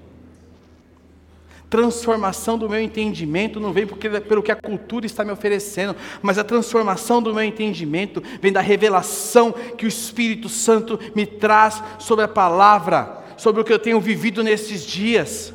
[1.74, 6.38] transformação do meu entendimento não vem porque, pelo que a cultura está me oferecendo, mas
[6.38, 12.26] a transformação do meu entendimento vem da revelação que o Espírito Santo me traz sobre
[12.26, 15.52] a palavra, sobre o que eu tenho vivido nesses dias.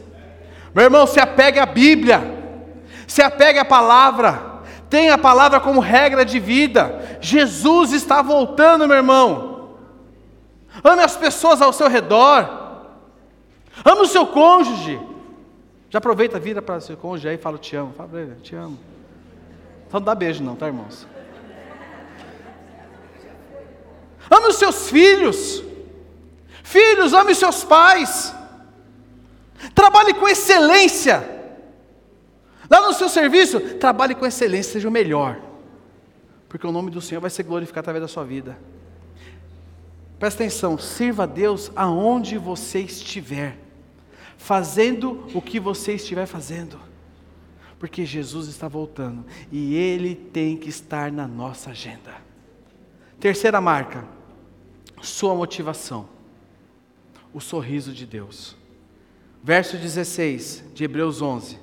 [0.76, 2.22] Meu irmão, se apegue à Bíblia,
[3.08, 7.18] se apegue à palavra, tenha a palavra como regra de vida.
[7.22, 9.70] Jesus está voltando, meu irmão.
[10.84, 12.46] Ame as pessoas ao seu redor,
[13.86, 15.08] ame o seu cônjuge.
[15.90, 17.94] Já aproveita, vira para seu cônjuge aí e fala: Te amo.
[17.94, 18.78] Fala para ele: Te amo.
[19.90, 21.08] Só não dá beijo, não, tá, irmãos?
[24.30, 25.64] Ame os seus filhos.
[26.64, 28.34] Filhos, ame os seus pais.
[29.74, 31.38] Trabalhe com excelência.
[32.70, 35.40] Lá no seu serviço, trabalhe com excelência, seja o melhor.
[36.48, 38.60] Porque o nome do Senhor vai ser glorificado através da sua vida.
[40.20, 43.58] Presta atenção, sirva a Deus aonde você estiver
[44.40, 46.80] fazendo o que você estiver fazendo,
[47.78, 52.16] porque Jesus está voltando e Ele tem que estar na nossa agenda.
[53.20, 54.08] Terceira marca,
[55.02, 56.08] sua motivação,
[57.34, 58.56] o sorriso de Deus.
[59.44, 61.60] Verso 16 de Hebreus 11.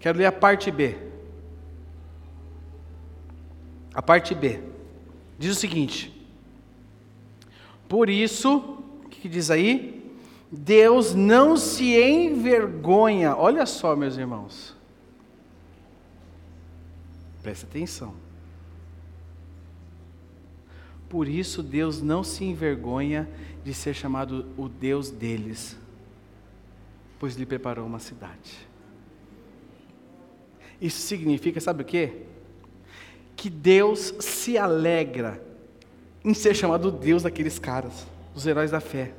[0.00, 0.96] Quero ler a parte B.
[3.94, 4.60] A parte B
[5.38, 6.12] diz o seguinte:
[7.88, 9.97] Por isso, o que diz aí?
[10.50, 13.36] Deus não se envergonha.
[13.36, 14.74] Olha só, meus irmãos.
[17.42, 18.14] Presta atenção.
[21.08, 23.28] Por isso Deus não se envergonha
[23.64, 25.76] de ser chamado o Deus deles,
[27.18, 28.68] pois lhe preparou uma cidade.
[30.80, 32.22] Isso significa, sabe o quê?
[33.34, 35.42] Que Deus se alegra
[36.24, 39.14] em ser chamado Deus daqueles caras, os heróis da fé.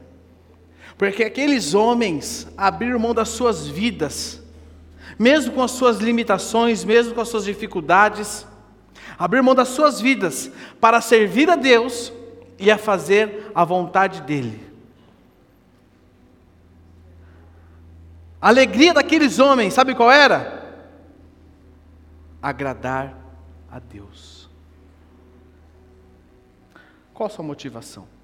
[0.99, 4.43] Porque aqueles homens abriram mão das suas vidas,
[5.17, 8.45] mesmo com as suas limitações, mesmo com as suas dificuldades,
[9.17, 12.11] abriram mão das suas vidas para servir a Deus
[12.59, 14.59] e a fazer a vontade dEle.
[18.41, 20.83] A alegria daqueles homens, sabe qual era?
[22.41, 23.17] Agradar
[23.71, 24.49] a Deus.
[27.13, 28.18] Qual a sua motivação?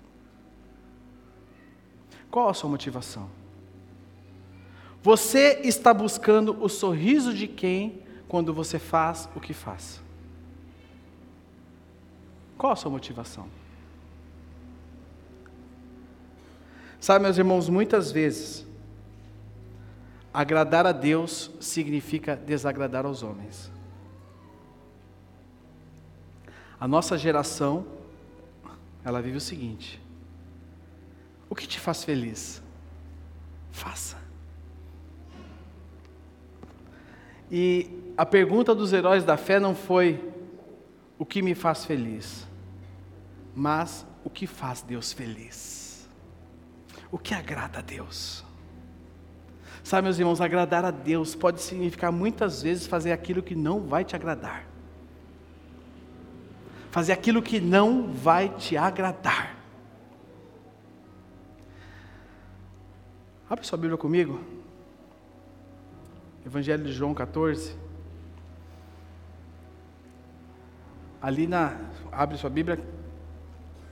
[2.35, 3.29] Qual a sua motivação?
[5.01, 10.01] Você está buscando o sorriso de quem quando você faz o que faz?
[12.57, 13.47] Qual a sua motivação?
[16.99, 18.67] Sabe, meus irmãos, muitas vezes,
[20.33, 23.71] agradar a Deus significa desagradar aos homens.
[26.77, 27.87] A nossa geração,
[29.05, 30.03] ela vive o seguinte:
[31.49, 32.61] o que te faz feliz?
[33.71, 34.17] Faça.
[37.51, 40.33] E a pergunta dos heróis da fé não foi
[41.17, 42.47] o que me faz feliz,
[43.55, 46.09] mas o que faz Deus feliz.
[47.11, 48.43] O que agrada a Deus.
[49.83, 54.03] Sabe, meus irmãos, agradar a Deus pode significar muitas vezes fazer aquilo que não vai
[54.03, 54.65] te agradar.
[56.89, 59.54] Fazer aquilo que não vai te agradar.
[63.47, 64.39] Abre sua Bíblia comigo.
[66.43, 67.75] Evangelho de João 14.
[71.21, 71.77] Ali na.
[72.11, 72.79] Abre sua Bíblia.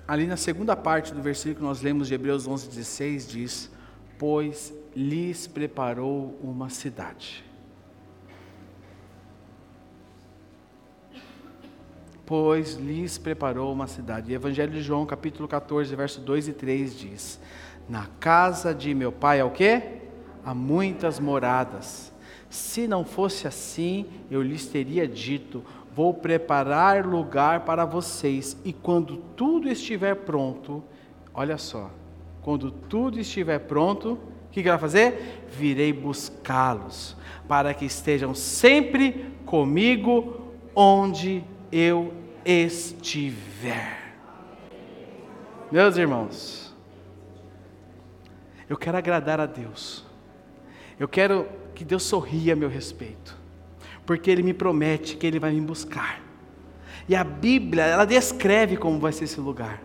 [0.08, 3.72] Ali na segunda parte do versículo que nós lemos de Hebreus 11, 16, diz:
[4.18, 7.46] Pois lhes preparou uma cidade.
[12.26, 14.34] Pois lhes preparou uma cidade.
[14.34, 17.40] Evangelho de João, capítulo 14, verso 2 e 3 diz:
[17.88, 20.00] na casa de meu pai é o quê?
[20.46, 22.12] Há muitas moradas.
[22.50, 25.64] Se não fosse assim, eu lhes teria dito:
[25.96, 30.84] Vou preparar lugar para vocês, e quando tudo estiver pronto,
[31.34, 31.92] olha só,
[32.42, 35.46] quando tudo estiver pronto, o que, que vai fazer?
[35.50, 37.16] Virei buscá-los,
[37.48, 40.42] para que estejam sempre comigo
[40.76, 42.14] onde eu
[42.44, 44.16] estiver.
[45.72, 46.73] Meus irmãos,
[48.74, 50.04] eu quero agradar a Deus.
[51.00, 53.38] Eu quero que Deus sorria a meu respeito.
[54.04, 56.20] Porque Ele me promete que Ele vai me buscar.
[57.08, 59.80] E a Bíblia, ela descreve como vai ser esse lugar.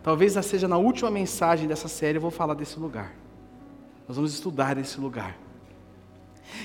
[0.00, 3.12] Talvez seja na última mensagem dessa série eu vou falar desse lugar.
[4.06, 5.36] Nós vamos estudar esse lugar.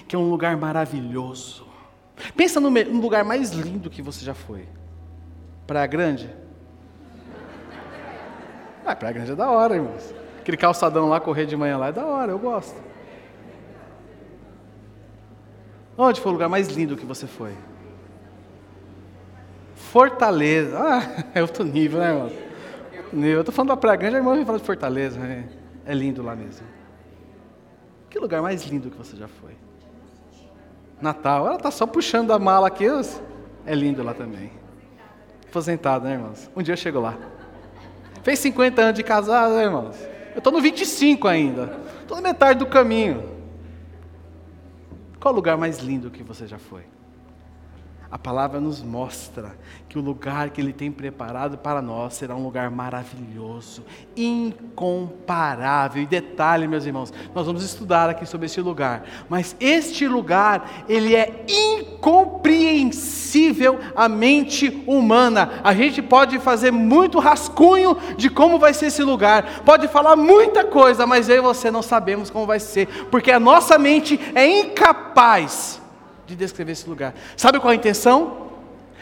[0.08, 1.66] Que é um lugar maravilhoso.
[2.36, 4.68] Pensa no, lugar mais lindo que você já foi.
[5.66, 6.30] Praia Grande?
[8.86, 10.19] Ah, Praia Grande é da hora, irmãos.
[10.40, 12.76] Aquele calçadão lá, correr de manhã lá, é da hora, eu gosto.
[15.98, 17.54] Onde foi o lugar mais lindo que você foi?
[19.76, 20.78] Fortaleza.
[20.80, 22.32] Ah, é outro nível, né, irmão?
[23.12, 25.20] Eu estou falando da Praia Grande, a irmã me fala de Fortaleza.
[25.20, 25.44] É,
[25.86, 26.66] é lindo lá mesmo.
[28.10, 29.52] Que lugar mais lindo que você já foi?
[31.02, 31.48] Natal.
[31.48, 32.86] Ela está só puxando a mala aqui.
[33.66, 34.52] É lindo lá também.
[35.48, 36.50] Aposentado, né, irmãos?
[36.56, 37.18] Um dia eu chego lá.
[38.24, 39.98] Fez 50 anos de casado, né, irmãos?
[40.40, 41.78] Eu estou no 25 ainda.
[42.00, 43.30] Estou na metade do caminho.
[45.20, 46.84] Qual o lugar mais lindo que você já foi?
[48.12, 49.56] A palavra nos mostra
[49.88, 53.86] que o lugar que Ele tem preparado para nós será um lugar maravilhoso,
[54.18, 56.02] incomparável.
[56.02, 61.16] E detalhe, meus irmãos, nós vamos estudar aqui sobre esse lugar, mas este lugar, ele
[61.16, 65.62] é incompreensível à mente humana.
[65.64, 70.64] A gente pode fazer muito rascunho de como vai ser esse lugar, pode falar muita
[70.64, 74.62] coisa, mas eu e você não sabemos como vai ser, porque a nossa mente é
[74.62, 75.79] incapaz
[76.30, 77.14] de descrever esse lugar.
[77.36, 78.50] Sabe qual a intenção?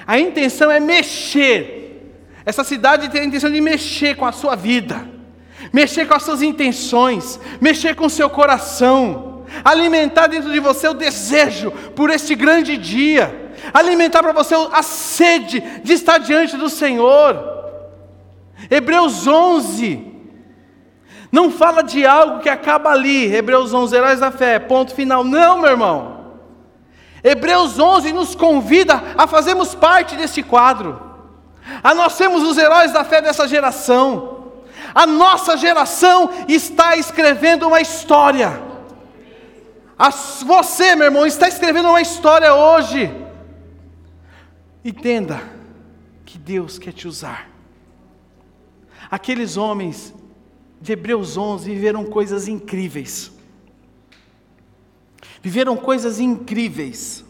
[0.06, 2.14] A intenção é mexer.
[2.46, 5.06] Essa cidade tem a intenção de mexer com a sua vida,
[5.74, 10.94] mexer com as suas intenções, mexer com o seu coração, alimentar dentro de você o
[10.94, 17.56] desejo por este grande dia, alimentar para você a sede de estar diante do Senhor.
[18.72, 20.06] Hebreus 11,
[21.30, 25.26] não fala de algo que acaba ali, Hebreus 11, heróis da fé, ponto final.
[25.26, 26.17] Não, meu irmão.
[27.24, 31.02] Hebreus 11 nos convida a fazermos parte desse quadro,
[31.84, 34.36] a nós sermos os heróis da fé dessa geração.
[34.94, 38.62] A nossa geração está escrevendo uma história.
[40.46, 43.14] você, meu irmão, está escrevendo uma história hoje.
[44.84, 45.42] Entenda
[46.26, 47.50] que Deus quer te usar.
[49.12, 50.14] Aqueles homens
[50.80, 53.37] de Hebreus 11 viveram coisas incríveis
[55.42, 57.24] viveram coisas incríveis.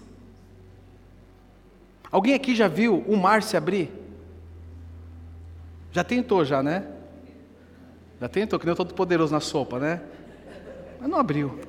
[2.12, 3.92] Alguém aqui já viu o mar se abrir?
[5.92, 6.88] Já tentou já, né?
[8.20, 10.02] Já tentou, que nem eu todo poderoso na sopa, né?
[11.00, 11.60] Mas não abriu.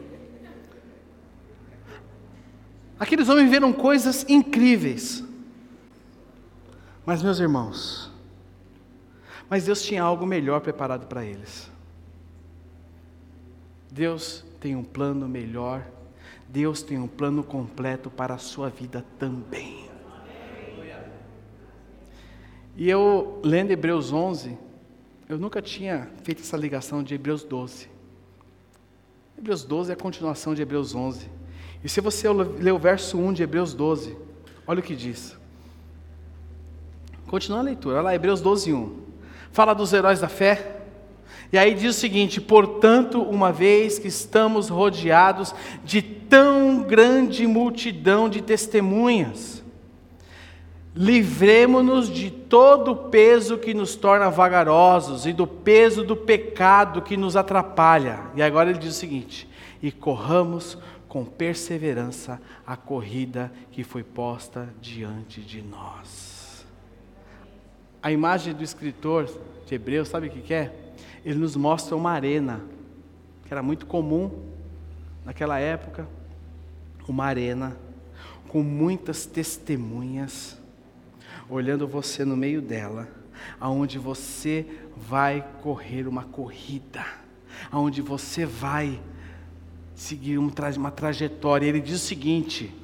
[2.99, 5.25] Aqueles homens viveram coisas incríveis.
[7.05, 8.11] Mas, meus irmãos,
[9.49, 11.71] mas Deus tinha algo melhor preparado para eles.
[13.91, 15.87] Deus tem um plano melhor
[16.49, 19.89] Deus tem um plano completo para a sua vida também.
[22.75, 24.57] E eu, lendo Hebreus 11,
[25.29, 27.89] eu nunca tinha feito essa ligação de Hebreus 12.
[29.37, 31.29] Hebreus 12 é a continuação de Hebreus 11.
[31.83, 34.17] E se você ler o verso 1 de Hebreus 12,
[34.67, 35.37] olha o que diz.
[37.27, 38.97] Continua a leitura, olha lá, Hebreus 12, 1.
[39.53, 40.78] Fala dos heróis da fé,
[41.53, 45.55] e aí diz o seguinte: portanto, uma vez que estamos rodeados
[45.85, 49.63] de tão grande multidão de testemunhas,
[50.95, 57.17] livremos-nos de todo o peso que nos torna vagarosos e do peso do pecado que
[57.17, 58.21] nos atrapalha.
[58.35, 59.49] E agora ele diz o seguinte:
[59.83, 60.77] e corramos
[61.09, 66.67] com perseverança a corrida que foi posta diante de nós.
[68.03, 69.29] A imagem do escritor
[69.67, 70.88] de Hebreus, sabe o que é?
[71.25, 72.63] Ele nos mostra uma arena,
[73.45, 74.31] que era muito comum
[75.25, 76.09] naquela época,
[77.09, 77.77] uma arena
[78.49, 80.59] com muitas testemunhas,
[81.49, 83.09] olhando você no meio dela,
[83.59, 84.67] aonde você
[84.97, 87.05] vai correr uma corrida,
[87.71, 89.01] aonde você vai
[89.95, 91.67] seguir uma trajetória.
[91.67, 92.75] Ele diz o seguinte: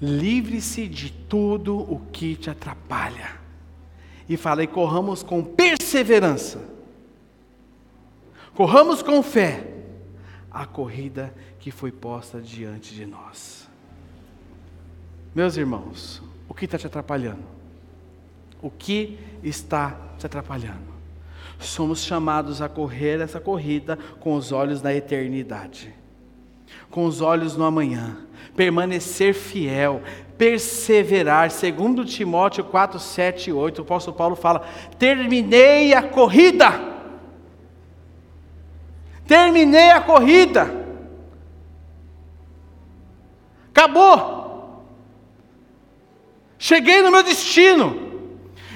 [0.00, 3.40] livre-se de tudo o que te atrapalha.
[4.28, 6.72] E fala, e corramos com perseverança
[8.54, 9.66] Corramos com fé
[10.50, 13.68] a corrida que foi posta diante de nós.
[15.34, 17.44] Meus irmãos, o que está te atrapalhando?
[18.60, 20.92] O que está te atrapalhando?
[21.58, 25.94] Somos chamados a correr essa corrida com os olhos na eternidade,
[26.90, 28.18] com os olhos no amanhã,
[28.54, 30.02] permanecer fiel,
[30.36, 31.50] perseverar.
[31.50, 34.66] Segundo Timóteo 4, 7 e 8, o apóstolo Paulo fala:
[34.98, 36.91] terminei a corrida
[39.26, 40.82] Terminei a corrida.
[43.70, 44.84] Acabou.
[46.58, 48.12] Cheguei no meu destino.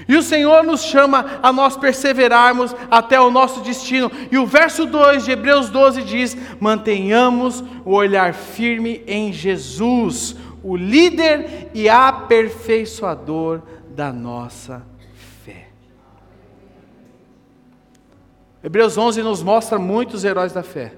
[0.09, 4.11] E o Senhor nos chama a nós perseverarmos até o nosso destino.
[4.31, 10.77] E o verso 2 de Hebreus 12 diz: mantenhamos o olhar firme em Jesus, o
[10.77, 14.96] líder e aperfeiçoador da nossa fé.
[18.67, 20.93] Hebreus 11 nos mostra muitos heróis da fé,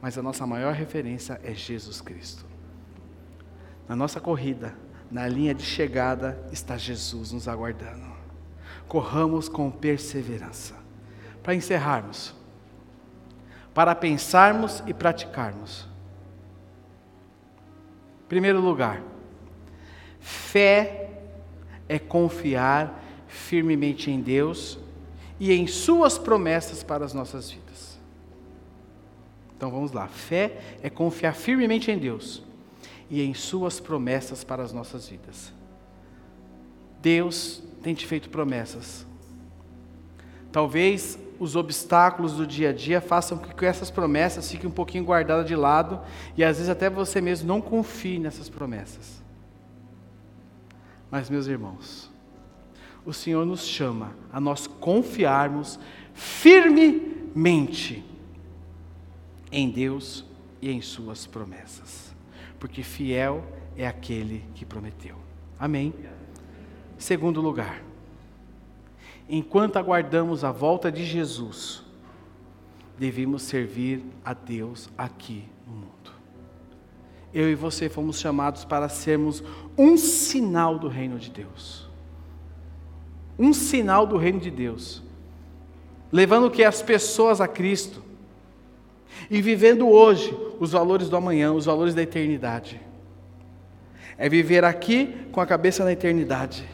[0.00, 2.46] mas a nossa maior referência é Jesus Cristo.
[3.88, 4.72] Na nossa corrida,
[5.10, 8.06] na linha de chegada está Jesus nos aguardando.
[8.86, 10.76] Corramos com perseverança.
[11.42, 12.32] Para encerrarmos,
[13.74, 15.88] para pensarmos e praticarmos.
[18.28, 19.02] Primeiro lugar,
[20.20, 21.10] fé
[21.88, 24.85] é confiar firmemente em Deus
[25.38, 27.98] e em Suas promessas para as nossas vidas.
[29.56, 32.42] Então vamos lá, fé é confiar firmemente em Deus
[33.08, 35.52] e em Suas promessas para as nossas vidas.
[37.00, 39.06] Deus tem te feito promessas.
[40.50, 45.04] Talvez os obstáculos do dia a dia façam com que essas promessas fiquem um pouquinho
[45.04, 46.00] guardadas de lado
[46.36, 49.22] e às vezes até você mesmo não confie nessas promessas.
[51.10, 52.10] Mas, meus irmãos,
[53.06, 55.78] o Senhor nos chama a nós confiarmos
[56.12, 58.04] firmemente
[59.50, 60.24] em Deus
[60.60, 62.06] e em Suas promessas
[62.58, 63.44] porque fiel
[63.76, 65.16] é aquele que prometeu.
[65.58, 65.94] Amém?
[66.98, 67.82] Segundo lugar,
[69.28, 71.82] enquanto aguardamos a volta de Jesus,
[72.98, 75.86] devemos servir a Deus aqui no mundo.
[77.32, 79.42] Eu e você fomos chamados para sermos
[79.76, 81.85] um sinal do reino de Deus.
[83.38, 85.02] Um sinal do reino de Deus.
[86.10, 88.02] Levando que as pessoas a Cristo
[89.30, 92.80] e vivendo hoje os valores do amanhã, os valores da eternidade.
[94.18, 96.66] É viver aqui com a cabeça na eternidade.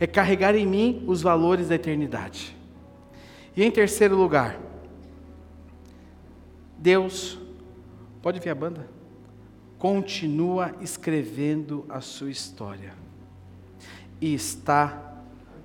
[0.00, 2.56] É carregar em mim os valores da eternidade.
[3.56, 4.58] E em terceiro lugar,
[6.78, 7.38] Deus,
[8.20, 8.88] pode ver a banda?
[9.78, 12.94] Continua escrevendo a sua história.
[14.20, 15.11] E está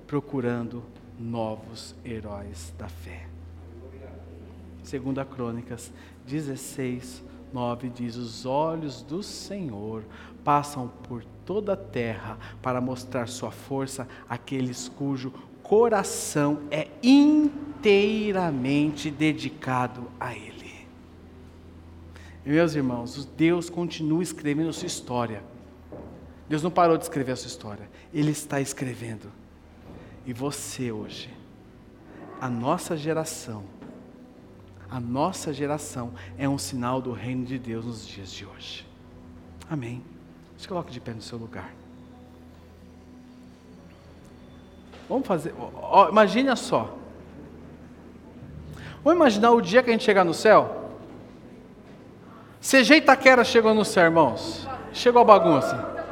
[0.08, 0.82] procurando
[1.18, 3.26] novos heróis da fé.
[4.82, 5.92] Segunda Crônicas
[6.26, 10.02] 16, 9 diz: Os olhos do Senhor
[10.42, 15.30] passam por toda a terra para mostrar sua força àqueles cujo
[15.62, 20.78] coração é inteiramente dedicado a Ele.
[22.46, 25.42] Meus irmãos, Deus continua escrevendo sua história.
[26.48, 29.30] Deus não parou de escrever a sua história, Ele está escrevendo.
[30.28, 31.30] E você hoje,
[32.38, 33.64] a nossa geração,
[34.90, 38.86] a nossa geração é um sinal do reino de Deus nos dias de hoje.
[39.70, 40.04] Amém.
[40.58, 41.70] Se coloque de pé no seu lugar.
[45.08, 45.54] Vamos fazer.
[45.74, 46.94] Ó, imagine só.
[49.02, 50.90] Vamos imaginar o dia que a gente chegar no céu?
[52.60, 54.68] CG Itaquera chegou no céu, irmãos.
[54.92, 56.04] Chegou a bagunça.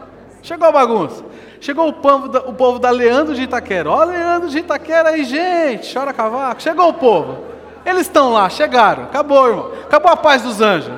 [0.42, 1.22] Chegou a bagunça.
[1.66, 3.90] Chegou o povo da, o povo da Leandro de Itaquera.
[3.90, 5.92] Ó, Leandro de Itaquera aí, gente.
[5.92, 6.62] Chora cavaco.
[6.62, 7.38] Chegou o povo.
[7.84, 9.02] Eles estão lá, chegaram.
[9.02, 9.72] Acabou, irmão.
[9.82, 10.94] Acabou a paz dos anjos.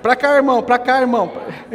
[0.00, 1.32] Para cá, irmão, para cá, irmão.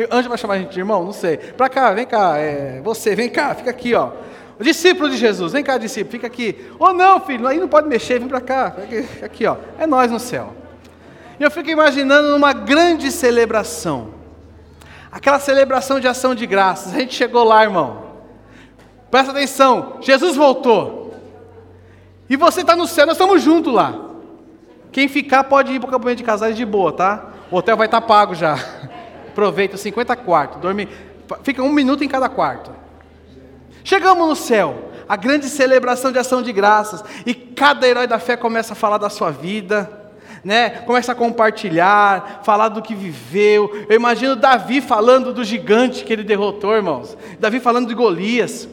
[0.10, 1.04] Anjo vai chamar a gente de irmão?
[1.04, 1.36] Não sei.
[1.36, 2.38] Para cá, vem cá.
[2.38, 4.12] É, você, vem cá, fica aqui, ó.
[4.58, 6.72] O discípulo de Jesus, vem cá, discípulo, fica aqui.
[6.80, 8.74] Ou oh, não, filho, aí não pode mexer, vem para cá.
[8.88, 9.58] Fica aqui, ó.
[9.78, 10.54] É nós no céu.
[11.38, 14.14] E eu fico imaginando numa grande celebração.
[15.12, 16.96] Aquela celebração de ação de graças.
[16.96, 18.03] A gente chegou lá, irmão.
[19.14, 21.14] Presta atenção, Jesus voltou.
[22.28, 23.94] E você está no céu, nós estamos juntos lá.
[24.92, 27.28] Quem ficar pode ir para o acampamento de casais de boa, tá?
[27.52, 28.58] O hotel vai estar tá pago já.
[29.30, 30.90] Aproveita 50 quartos, dorme,
[31.44, 32.72] fica um minuto em cada quarto.
[33.84, 38.36] Chegamos no céu, a grande celebração de ação de graças, e cada herói da fé
[38.36, 40.10] começa a falar da sua vida,
[40.44, 40.72] né?
[40.88, 43.86] Começa a compartilhar, falar do que viveu.
[43.88, 47.16] Eu imagino Davi falando do gigante que ele derrotou, irmãos.
[47.40, 48.68] Davi falando de Golias.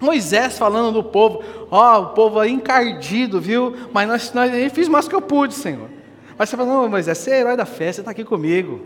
[0.00, 3.76] Moisés falando do povo, ó, oh, o povo aí encardido, viu?
[3.92, 5.90] Mas nós, nós, eu fiz mais que eu pude, Senhor.
[6.38, 8.80] Mas você fala, não, Moisés, você é herói da fé, você está aqui comigo.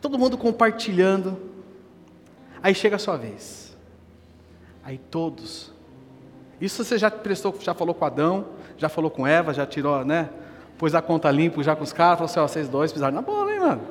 [0.00, 1.38] Todo mundo compartilhando.
[2.60, 3.76] Aí chega a sua vez.
[4.82, 5.72] Aí todos.
[6.60, 8.46] Isso você já prestou, já falou com Adão,
[8.76, 10.30] já falou com Eva, já tirou, né?
[10.76, 13.22] Pôs a conta limpa já com os caras, falou assim, ó, vocês dois pisaram na
[13.22, 13.82] bola, hein, mano?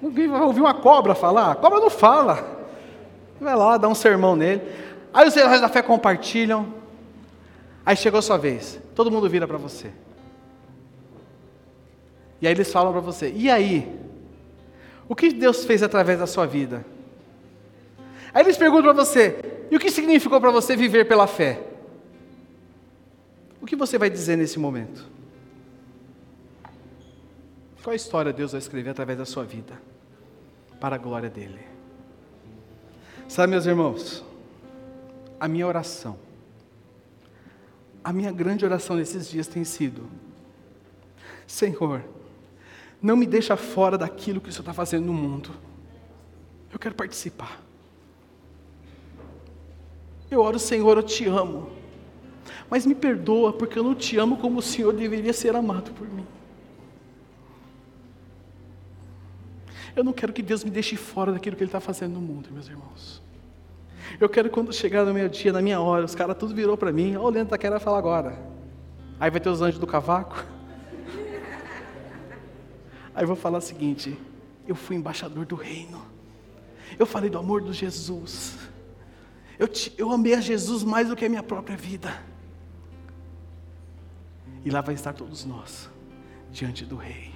[0.00, 1.52] Ouviu uma cobra falar?
[1.52, 2.55] A cobra não fala.
[3.40, 4.62] Vai lá, dá um sermão nele.
[5.12, 6.74] Aí os heróis da fé compartilham.
[7.84, 8.80] Aí chegou a sua vez.
[8.94, 9.92] Todo mundo vira para você.
[12.40, 13.94] E aí eles falam para você: e aí?
[15.08, 16.84] O que Deus fez através da sua vida?
[18.34, 21.62] Aí eles perguntam para você: E o que significou para você viver pela fé?
[23.60, 25.06] O que você vai dizer nesse momento?
[27.82, 29.80] Qual história Deus vai escrever através da sua vida?
[30.80, 31.75] Para a glória dele.
[33.28, 34.24] Sabe, meus irmãos,
[35.38, 36.16] a minha oração,
[38.02, 40.08] a minha grande oração nesses dias tem sido:
[41.46, 42.04] Senhor,
[43.02, 45.50] não me deixa fora daquilo que o Senhor está fazendo no mundo.
[46.72, 47.60] Eu quero participar.
[50.30, 51.70] Eu oro, Senhor, eu te amo.
[52.68, 56.08] Mas me perdoa, porque eu não te amo como o Senhor deveria ser amado por
[56.08, 56.26] mim.
[59.96, 62.50] Eu não quero que Deus me deixe fora daquilo que Ele está fazendo no mundo,
[62.52, 63.22] meus irmãos.
[64.20, 66.92] Eu quero quando chegar no meu dia, na minha hora, os caras tudo virou para
[66.92, 68.38] mim, olha o Leandro tá querendo falar agora.
[69.18, 70.36] Aí vai ter os anjos do cavaco.
[73.14, 74.16] Aí eu vou falar o seguinte:
[74.68, 76.04] eu fui embaixador do reino.
[76.98, 78.54] Eu falei do amor de Jesus.
[79.58, 82.22] Eu, te, eu amei a Jesus mais do que a minha própria vida.
[84.62, 85.88] E lá vai estar todos nós,
[86.50, 87.32] diante do Rei.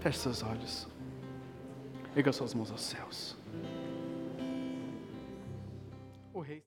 [0.00, 0.91] Feche seus olhos.
[2.14, 3.36] Erga suas mãos aos céus.
[6.34, 6.60] O Rei.